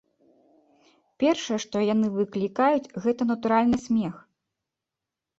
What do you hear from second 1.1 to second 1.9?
Першае, што